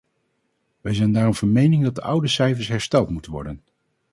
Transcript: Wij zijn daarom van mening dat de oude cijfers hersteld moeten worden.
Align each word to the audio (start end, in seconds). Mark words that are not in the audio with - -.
Wij 0.81 0.93
zijn 0.93 1.13
daarom 1.13 1.33
van 1.33 1.51
mening 1.51 1.83
dat 1.83 1.95
de 1.95 2.01
oude 2.01 2.27
cijfers 2.27 2.67
hersteld 2.67 3.09
moeten 3.09 3.31
worden. 3.31 3.61